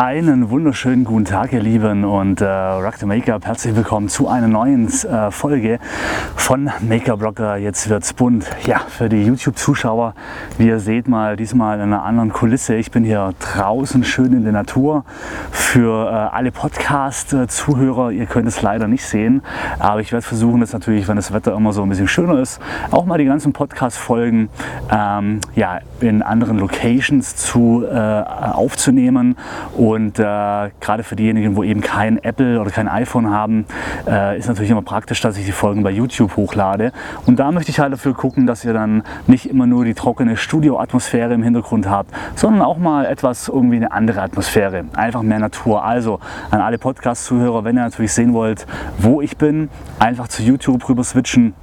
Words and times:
Einen 0.00 0.50
wunderschönen 0.50 1.02
guten 1.02 1.24
Tag, 1.24 1.52
ihr 1.52 1.60
Lieben, 1.60 2.04
und 2.04 2.40
äh, 2.40 2.46
Rock 2.46 2.94
the 3.00 3.06
Make-up. 3.06 3.44
Herzlich 3.44 3.74
willkommen 3.74 4.08
zu 4.08 4.28
einer 4.28 4.46
neuen 4.46 4.86
äh, 4.86 5.32
Folge 5.32 5.80
von 6.36 6.70
Make-up 6.82 7.20
Rocker. 7.20 7.56
Jetzt 7.56 7.88
wird's 7.88 8.12
bunt. 8.12 8.48
Ja, 8.64 8.78
für 8.78 9.08
die 9.08 9.24
YouTube-Zuschauer, 9.24 10.14
wie 10.56 10.68
ihr 10.68 10.78
seht, 10.78 11.08
mal 11.08 11.36
diesmal 11.36 11.78
in 11.78 11.86
einer 11.86 12.04
anderen 12.04 12.32
Kulisse. 12.32 12.76
Ich 12.76 12.92
bin 12.92 13.02
hier 13.02 13.34
draußen 13.40 14.04
schön 14.04 14.34
in 14.34 14.44
der 14.44 14.52
Natur. 14.52 15.04
Für 15.50 16.06
äh, 16.06 16.36
alle 16.36 16.52
Podcast-Zuhörer, 16.52 18.12
ihr 18.12 18.26
könnt 18.26 18.46
es 18.46 18.62
leider 18.62 18.86
nicht 18.86 19.04
sehen, 19.04 19.42
aber 19.80 20.00
ich 20.00 20.12
werde 20.12 20.24
versuchen, 20.24 20.60
das 20.60 20.72
natürlich, 20.72 21.08
wenn 21.08 21.16
das 21.16 21.32
Wetter 21.32 21.56
immer 21.56 21.72
so 21.72 21.82
ein 21.82 21.88
bisschen 21.88 22.06
schöner 22.06 22.38
ist, 22.38 22.60
auch 22.92 23.04
mal 23.04 23.18
die 23.18 23.24
ganzen 23.24 23.52
Podcast-Folgen 23.52 24.48
ähm, 24.92 25.40
ja, 25.56 25.80
in 26.00 26.22
anderen 26.22 26.60
Locations 26.60 27.34
zu, 27.34 27.84
äh, 27.84 27.98
aufzunehmen. 27.98 29.36
Und 29.76 29.87
äh, 29.94 30.70
gerade 30.80 31.02
für 31.02 31.16
diejenigen, 31.16 31.56
wo 31.56 31.62
eben 31.62 31.80
kein 31.80 32.22
Apple 32.22 32.60
oder 32.60 32.70
kein 32.70 32.88
iPhone 32.88 33.30
haben, 33.30 33.66
äh, 34.06 34.38
ist 34.38 34.48
natürlich 34.48 34.70
immer 34.70 34.82
praktisch, 34.82 35.20
dass 35.20 35.36
ich 35.36 35.44
die 35.44 35.52
Folgen 35.52 35.82
bei 35.82 35.90
YouTube 35.90 36.36
hochlade. 36.36 36.92
Und 37.26 37.38
da 37.38 37.52
möchte 37.52 37.70
ich 37.70 37.80
halt 37.80 37.92
dafür 37.92 38.14
gucken, 38.14 38.46
dass 38.46 38.64
ihr 38.64 38.72
dann 38.72 39.02
nicht 39.26 39.46
immer 39.46 39.66
nur 39.66 39.84
die 39.84 39.94
trockene 39.94 40.36
Studioatmosphäre 40.36 41.34
im 41.34 41.42
Hintergrund 41.42 41.88
habt, 41.88 42.10
sondern 42.34 42.62
auch 42.62 42.78
mal 42.78 43.06
etwas 43.06 43.48
irgendwie 43.48 43.76
eine 43.76 43.92
andere 43.92 44.22
Atmosphäre, 44.22 44.84
einfach 44.94 45.22
mehr 45.22 45.38
Natur. 45.38 45.84
Also 45.84 46.20
an 46.50 46.60
alle 46.60 46.78
Podcast-Zuhörer, 46.78 47.64
wenn 47.64 47.76
ihr 47.76 47.82
natürlich 47.82 48.12
sehen 48.12 48.32
wollt, 48.32 48.66
wo 48.98 49.20
ich 49.20 49.36
bin, 49.36 49.68
einfach 49.98 50.28
zu 50.28 50.42
YouTube 50.42 50.88
rüber 50.88 51.04
switchen 51.04 51.54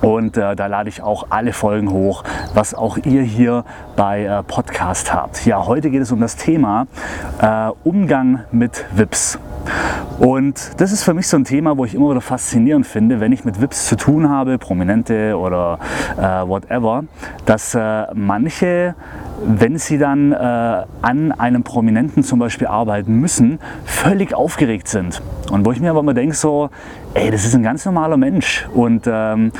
und 0.00 0.36
äh, 0.36 0.54
da 0.54 0.66
lade 0.66 0.88
ich 0.88 1.02
auch 1.02 1.26
alle 1.30 1.52
Folgen 1.52 1.90
hoch, 1.90 2.24
was 2.54 2.74
auch 2.74 2.98
ihr 2.98 3.22
hier 3.22 3.64
bei 3.96 4.24
äh, 4.24 4.42
Podcast 4.42 5.12
habt. 5.12 5.44
Ja, 5.46 5.66
heute 5.66 5.90
geht 5.90 6.02
es 6.02 6.12
um 6.12 6.20
das 6.20 6.36
Thema 6.36 6.86
äh, 7.40 7.70
Umgang 7.84 8.44
mit 8.52 8.84
VIPs. 8.92 9.38
Und 10.18 10.72
das 10.78 10.90
ist 10.90 11.04
für 11.04 11.14
mich 11.14 11.28
so 11.28 11.36
ein 11.36 11.44
Thema, 11.44 11.76
wo 11.76 11.84
ich 11.84 11.94
immer 11.94 12.10
wieder 12.10 12.20
faszinierend 12.20 12.86
finde, 12.86 13.20
wenn 13.20 13.30
ich 13.30 13.44
mit 13.44 13.60
VIPs 13.60 13.86
zu 13.86 13.96
tun 13.96 14.28
habe, 14.28 14.58
Prominente 14.58 15.36
oder 15.36 15.78
äh, 16.16 16.22
whatever, 16.48 17.04
dass 17.46 17.74
äh, 17.74 18.06
manche 18.14 18.94
wenn 19.44 19.78
sie 19.78 19.98
dann 19.98 20.32
äh, 20.32 20.36
an 21.02 21.32
einem 21.32 21.62
Prominenten 21.62 22.22
zum 22.22 22.38
Beispiel 22.38 22.66
arbeiten 22.66 23.14
müssen, 23.20 23.58
völlig 23.84 24.34
aufgeregt 24.34 24.88
sind. 24.88 25.22
Und 25.50 25.64
wo 25.64 25.72
ich 25.72 25.80
mir 25.80 25.90
aber 25.90 26.00
immer 26.00 26.14
denke, 26.14 26.34
so, 26.34 26.70
ey, 27.14 27.30
das 27.30 27.44
ist 27.44 27.54
ein 27.54 27.62
ganz 27.62 27.84
normaler 27.84 28.16
Mensch. 28.16 28.68
Und 28.74 29.06
ähm, 29.06 29.52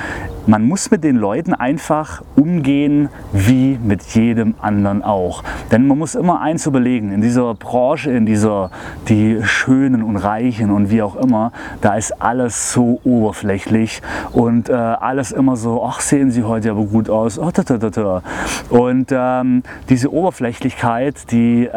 man 0.47 0.67
muss 0.67 0.91
mit 0.91 1.05
den 1.05 1.17
Leuten 1.17 1.55
einfach 1.55 2.23
umgehen 2.37 3.09
wie 3.33 3.79
mit 3.83 4.03
jedem 4.15 4.55
anderen 4.61 5.03
auch. 5.03 5.45
Denn 5.71 5.87
man 5.87 5.99
muss 5.99 6.15
immer 6.15 6.41
eins 6.41 6.67
überlegen, 6.67 7.13
in 7.13 7.21
dieser 7.21 7.55
Branche, 7.55 8.11
in 8.11 8.27
dieser, 8.27 8.71
die 9.09 9.41
Schönen 9.45 10.03
und 10.03 10.17
Reichen 10.17 10.48
und 10.57 10.91
wie 10.91 11.03
auch 11.03 11.17
immer, 11.17 11.53
da 11.81 11.95
ist 11.95 12.23
alles 12.23 12.73
so 12.73 13.01
oberflächlich 13.05 14.03
und 14.33 14.69
äh, 14.69 14.73
alles 14.73 15.31
immer 15.31 15.57
so, 15.57 15.85
ach, 15.85 16.01
sehen 16.01 16.31
Sie 16.31 16.43
heute 16.43 16.71
aber 16.71 16.85
gut 16.85 17.11
aus. 17.11 17.39
Oh, 17.39 17.51
ta, 17.51 17.63
ta, 17.63 17.79
ta, 17.79 18.23
und 18.71 19.09
ähm, 19.13 19.63
diese 19.89 20.13
Oberflächlichkeit, 20.13 21.31
die, 21.31 21.67
äh, 21.67 21.73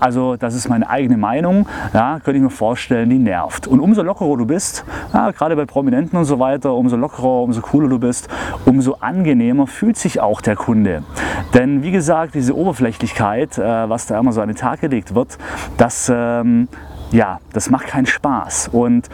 also 0.00 0.36
das 0.36 0.54
ist 0.54 0.68
meine 0.68 0.88
eigene 0.88 1.16
Meinung, 1.16 1.66
ja, 1.92 2.20
könnte 2.24 2.38
ich 2.38 2.42
mir 2.42 2.50
vorstellen, 2.50 3.10
die 3.10 3.18
nervt. 3.18 3.66
Und 3.66 3.80
umso 3.80 4.02
lockerer 4.02 4.36
du 4.36 4.46
bist, 4.46 4.84
ja, 5.12 5.30
gerade 5.32 5.56
bei 5.56 5.66
Prominenten 5.66 6.18
und 6.18 6.24
so 6.24 6.38
weiter, 6.38 6.74
umso 6.74 6.96
lockerer, 6.96 7.42
umso 7.42 7.60
cooler 7.60 7.88
du 7.88 7.98
bist, 7.98 8.28
umso 8.64 8.94
angenehmer 9.00 9.66
fühlt 9.66 9.96
sich 9.96 10.20
auch 10.20 10.40
der 10.40 10.56
Kunde. 10.56 11.02
Denn 11.54 11.82
wie 11.82 11.90
gesagt, 11.90 12.34
diese 12.34 12.56
Oberflächlichkeit, 12.56 13.58
äh, 13.58 13.88
was 13.88 14.06
da 14.06 14.18
immer 14.18 14.32
so 14.32 14.40
an 14.40 14.48
den 14.48 14.56
Tag 14.56 14.80
gelegt 14.80 15.14
wird, 15.14 15.38
das 15.76 16.10
ähm, 16.14 16.68
ja, 17.10 17.40
das 17.52 17.70
macht 17.70 17.86
keinen 17.86 18.06
Spaß. 18.06 18.68
Und 18.68 19.08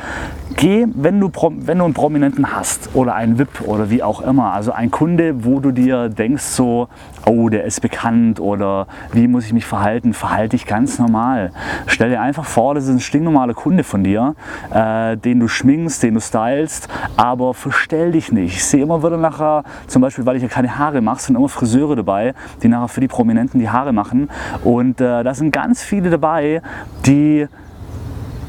geh, 0.56 0.86
wenn 0.94 1.20
du, 1.20 1.30
wenn 1.32 1.78
du 1.78 1.84
einen 1.84 1.94
Prominenten 1.94 2.54
hast 2.54 2.90
oder 2.94 3.14
einen 3.14 3.38
VIP 3.38 3.62
oder 3.66 3.90
wie 3.90 4.02
auch 4.02 4.20
immer, 4.20 4.52
also 4.52 4.72
ein 4.72 4.90
Kunde, 4.90 5.44
wo 5.44 5.60
du 5.60 5.70
dir 5.70 6.08
denkst 6.08 6.42
so, 6.42 6.88
oh, 7.26 7.48
der 7.48 7.64
ist 7.64 7.80
bekannt 7.80 8.40
oder 8.40 8.86
wie 9.12 9.28
muss 9.28 9.46
ich 9.46 9.52
mich 9.52 9.64
verhalten, 9.64 10.12
verhalte 10.12 10.56
dich 10.56 10.66
ganz 10.66 10.98
normal. 10.98 11.52
Stell 11.86 12.10
dir 12.10 12.20
einfach 12.20 12.44
vor, 12.44 12.74
das 12.74 12.84
ist 12.84 12.90
ein 12.90 13.00
stinknormaler 13.00 13.54
Kunde 13.54 13.84
von 13.84 14.02
dir, 14.04 14.34
äh, 14.72 15.16
den 15.16 15.40
du 15.40 15.48
schminkst, 15.48 16.02
den 16.02 16.14
du 16.14 16.20
stylst, 16.20 16.88
aber 17.16 17.54
verstell 17.54 18.12
dich 18.12 18.32
nicht. 18.32 18.56
Ich 18.56 18.64
sehe 18.64 18.82
immer 18.82 19.02
wieder 19.02 19.16
nachher, 19.16 19.64
zum 19.86 20.02
Beispiel, 20.02 20.26
weil 20.26 20.36
ich 20.36 20.42
ja 20.42 20.48
keine 20.48 20.78
Haare 20.78 21.00
mache, 21.00 21.20
sind 21.20 21.36
immer 21.36 21.48
Friseure 21.48 21.96
dabei, 21.96 22.34
die 22.62 22.68
nachher 22.68 22.88
für 22.88 23.00
die 23.00 23.08
Prominenten 23.08 23.60
die 23.60 23.70
Haare 23.70 23.92
machen 23.92 24.28
und 24.64 25.00
äh, 25.00 25.22
da 25.22 25.34
sind 25.34 25.52
ganz 25.52 25.82
viele 25.82 26.10
dabei, 26.10 26.60
die 27.06 27.46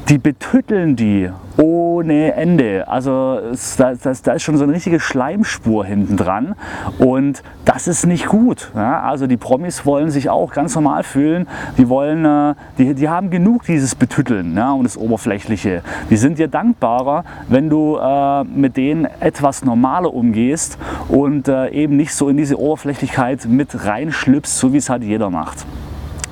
die 0.10 0.18
betütteln 0.20 0.96
die 0.96 1.32
ohne 1.58 2.34
Ende. 2.34 2.88
Also 2.88 3.40
da, 3.78 3.94
das, 3.96 4.22
da 4.22 4.34
ist 4.34 4.44
schon 4.44 4.58
so 4.58 4.64
eine 4.64 4.74
richtige 4.74 5.00
Schleimspur 5.00 5.86
hinten 5.86 6.18
dran 6.18 6.56
und 7.00 7.42
das 7.64 7.88
ist 7.88 8.06
nicht 8.06 8.28
gut. 8.28 8.72
Ja? 8.76 9.02
Also 9.02 9.26
die 9.26 9.38
Promis 9.38 9.86
wollen 9.86 10.12
sich 10.12 10.30
auch 10.30 10.52
ganz 10.52 10.76
normal 10.76 11.04
fühlen. 11.04 11.48
Die 11.78 11.90
wollen, 11.90 12.26
äh, 12.26 12.56
die, 12.78 12.94
die 12.94 13.10
haben 13.10 13.30
genug 13.30 13.64
dieses 13.64 13.96
Betütteln 13.96 14.56
ja, 14.56 14.74
und 14.74 14.84
das 14.84 14.98
Oberflächliche. 14.98 15.82
Die 16.10 16.18
sind 16.18 16.38
dir 16.38 16.50
dankbarer, 16.50 17.24
wenn 17.48 17.70
du 17.70 17.98
äh, 17.98 18.44
mit 18.44 18.78
denen 18.78 19.08
etwas 19.20 19.66
normaler 19.66 20.14
umgehst 20.14 20.78
und 21.08 21.48
äh, 21.48 21.70
eben 21.70 21.96
nicht 21.96 22.14
so 22.14 22.30
in 22.30 22.38
diese 22.38 22.60
Oberflächlichkeit 22.60 23.46
mit 23.46 23.86
reinschlüpfst, 23.86 24.60
so 24.60 24.74
wie 24.74 24.78
es 24.78 24.90
halt 24.90 25.04
jeder 25.04 25.30
macht. 25.30 25.66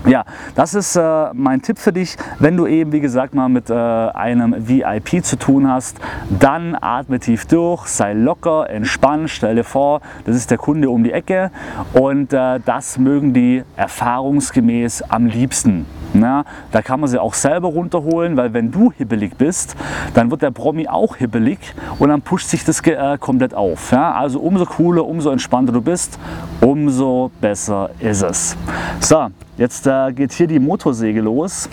Ja, 0.05 0.25
das 0.55 0.73
ist 0.73 0.97
äh, 0.97 1.29
mein 1.33 1.61
Tipp 1.61 1.77
für 1.77 1.93
dich, 1.93 2.17
wenn 2.39 2.57
du 2.57 2.67
eben, 2.67 2.91
wie 2.91 2.99
gesagt, 2.99 3.33
mal 3.33 3.47
mit 3.47 3.69
äh, 3.69 3.73
einem 3.73 4.53
VIP 4.57 5.23
zu 5.23 5.37
tun 5.37 5.71
hast, 5.71 5.97
dann 6.39 6.75
atme 6.79 7.21
tief 7.21 7.45
durch, 7.45 7.87
sei 7.87 8.11
locker, 8.11 8.69
entspannt, 8.69 9.29
stell 9.29 9.55
dir 9.55 9.63
vor, 9.63 10.01
das 10.25 10.35
ist 10.35 10.51
der 10.51 10.57
Kunde 10.57 10.89
um 10.89 11.05
die 11.05 11.13
Ecke. 11.13 11.51
Und 11.93 12.33
äh, 12.33 12.59
das 12.65 12.97
mögen 12.97 13.33
die 13.33 13.63
erfahrungsgemäß 13.77 15.03
am 15.03 15.27
liebsten. 15.27 15.85
Ja, 16.13 16.45
da 16.71 16.81
kann 16.81 16.99
man 16.99 17.09
sie 17.09 17.19
auch 17.19 17.33
selber 17.33 17.69
runterholen, 17.69 18.37
weil 18.37 18.53
wenn 18.53 18.71
du 18.71 18.91
hibbelig 18.91 19.35
bist, 19.35 19.75
dann 20.13 20.29
wird 20.29 20.41
der 20.41 20.51
Promi 20.51 20.87
auch 20.87 21.15
hibbelig 21.15 21.59
und 21.99 22.09
dann 22.09 22.21
pusht 22.21 22.49
sich 22.49 22.63
das 22.63 22.81
äh, 22.81 23.17
komplett 23.17 23.53
auf. 23.53 23.91
Ja, 23.91 24.13
also 24.13 24.39
umso 24.39 24.65
cooler, 24.65 25.05
umso 25.05 25.31
entspannter 25.31 25.73
du 25.73 25.81
bist, 25.81 26.19
umso 26.61 27.31
besser 27.41 27.89
ist 27.99 28.21
es. 28.21 28.55
So, 28.99 29.29
Jetzt 29.55 29.85
äh, 29.85 30.11
geht 30.13 30.33
hier 30.33 30.47
die 30.47 30.57
Motorsäge 30.57 31.21
los. 31.21 31.69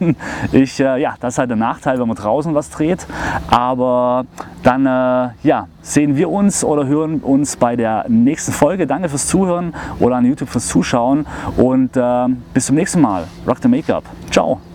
ich, 0.52 0.80
äh, 0.80 1.00
ja, 1.00 1.14
das 1.20 1.34
ist 1.34 1.38
halt 1.38 1.50
der 1.50 1.56
Nachteil, 1.56 2.00
wenn 2.00 2.08
man 2.08 2.16
draußen 2.16 2.52
was 2.56 2.70
dreht. 2.70 3.06
Aber 3.48 4.24
dann 4.64 4.84
äh, 4.84 5.30
ja, 5.44 5.68
sehen 5.80 6.16
wir 6.16 6.28
uns 6.28 6.64
oder 6.64 6.86
hören 6.86 7.20
uns 7.20 7.56
bei 7.56 7.76
der 7.76 8.06
nächsten 8.08 8.50
Folge. 8.50 8.88
Danke 8.88 9.08
fürs 9.08 9.28
Zuhören 9.28 9.74
oder 10.00 10.16
an 10.16 10.26
YouTube 10.26 10.48
fürs 10.48 10.66
Zuschauen 10.66 11.24
und 11.56 11.96
äh, 11.96 12.26
bis 12.52 12.66
zum 12.66 12.74
nächsten 12.74 13.00
Mal. 13.00 13.28
Rock 13.46 13.58
the 13.62 13.68
Makeup. 13.80 14.04
Ciao. 14.30 14.69